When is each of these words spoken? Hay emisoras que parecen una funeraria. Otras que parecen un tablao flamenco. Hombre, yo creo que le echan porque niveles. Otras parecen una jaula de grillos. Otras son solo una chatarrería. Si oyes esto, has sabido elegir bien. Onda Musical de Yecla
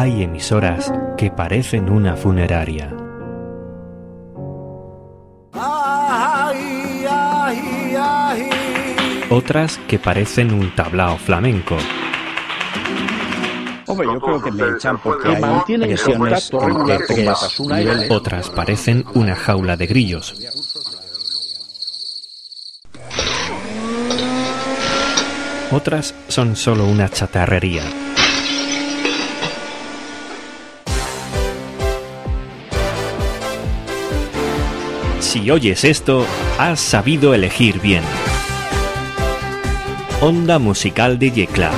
Hay 0.00 0.22
emisoras 0.22 0.90
que 1.18 1.30
parecen 1.30 1.90
una 1.90 2.16
funeraria. 2.16 2.90
Otras 9.28 9.76
que 9.86 9.98
parecen 9.98 10.54
un 10.54 10.74
tablao 10.74 11.18
flamenco. 11.18 11.76
Hombre, 13.88 14.06
yo 14.06 14.20
creo 14.20 14.42
que 14.42 14.50
le 14.52 14.70
echan 14.70 14.96
porque 15.02 15.28
niveles. 17.68 18.10
Otras 18.10 18.48
parecen 18.48 19.04
una 19.12 19.36
jaula 19.36 19.76
de 19.76 19.86
grillos. 19.86 20.34
Otras 25.70 26.14
son 26.28 26.56
solo 26.56 26.86
una 26.86 27.10
chatarrería. 27.10 28.09
Si 35.20 35.50
oyes 35.50 35.84
esto, 35.84 36.26
has 36.58 36.80
sabido 36.80 37.34
elegir 37.34 37.80
bien. 37.80 38.02
Onda 40.20 40.58
Musical 40.58 41.18
de 41.18 41.30
Yecla 41.30 41.70